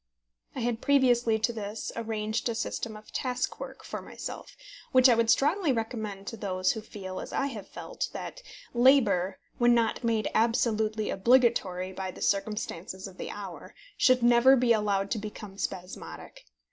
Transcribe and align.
I 0.55 0.61
had 0.61 0.81
previously 0.81 1.37
to 1.37 1.53
this 1.53 1.91
arranged 1.95 2.49
a 2.49 2.55
system 2.55 2.97
of 2.97 3.11
task 3.13 3.59
work 3.59 3.83
for 3.83 4.01
myself, 4.01 4.57
which 4.91 5.07
I 5.07 5.13
would 5.13 5.29
strongly 5.29 5.71
recommend 5.71 6.25
to 6.25 6.37
those 6.37 6.71
who 6.71 6.81
feel 6.81 7.19
as 7.19 7.31
I 7.31 7.45
have 7.53 7.67
felt, 7.67 8.09
that 8.11 8.41
labour, 8.73 9.37
when 9.59 9.75
not 9.75 10.03
made 10.03 10.27
absolutely 10.33 11.11
obligatory 11.11 11.91
by 11.91 12.09
the 12.09 12.19
circumstances 12.23 13.05
of 13.05 13.17
the 13.19 13.29
hour, 13.29 13.75
should 13.95 14.23
never 14.23 14.55
be 14.55 14.73
allowed 14.73 15.11
to 15.11 15.19
become 15.19 15.59
spasmodic. 15.59 16.45